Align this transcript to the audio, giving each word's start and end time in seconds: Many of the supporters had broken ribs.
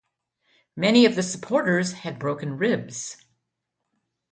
Many 0.75 1.05
of 1.05 1.13
the 1.15 1.21
supporters 1.21 1.91
had 1.91 2.17
broken 2.17 2.57
ribs. 2.57 3.17